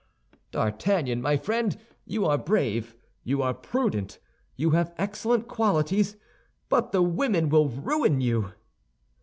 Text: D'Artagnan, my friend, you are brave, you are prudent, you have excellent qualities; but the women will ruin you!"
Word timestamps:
D'Artagnan, 0.49 1.21
my 1.21 1.37
friend, 1.37 1.77
you 2.07 2.25
are 2.25 2.35
brave, 2.35 2.95
you 3.23 3.43
are 3.43 3.53
prudent, 3.53 4.17
you 4.55 4.71
have 4.71 4.95
excellent 4.97 5.47
qualities; 5.47 6.17
but 6.69 6.91
the 6.91 7.03
women 7.03 7.49
will 7.49 7.69
ruin 7.69 8.19
you!" 8.19 8.51